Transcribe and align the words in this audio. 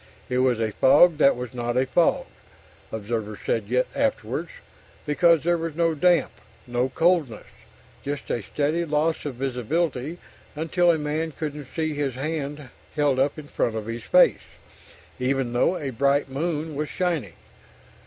It 0.29 0.39
was 0.39 0.59
a 0.59 0.71
fog 0.71 1.19
that 1.19 1.35
was 1.35 1.53
not 1.53 1.77
a 1.77 1.85
fog, 1.85 2.25
observers 2.91 3.37
said 3.45 3.85
afterwards, 3.95 4.49
because 5.05 5.43
there 5.43 5.59
was 5.59 5.75
no 5.75 5.93
damp, 5.93 6.31
no 6.65 6.89
coldness 6.89 7.45
just 8.03 8.31
a 8.31 8.41
steady 8.41 8.83
loss 8.83 9.25
of 9.25 9.35
visibility 9.35 10.17
until 10.55 10.89
a 10.89 10.97
man 10.97 11.33
couldn't 11.33 11.67
see 11.75 11.93
his 11.93 12.15
hand 12.15 12.69
held 12.95 13.19
up 13.19 13.37
in 13.37 13.47
front 13.47 13.75
of 13.75 13.85
his 13.85 14.01
face, 14.01 14.41
even 15.19 15.53
though 15.53 15.77
a 15.77 15.91
bright 15.91 16.27
moon 16.27 16.73
was 16.73 16.89
shining. 16.89 17.35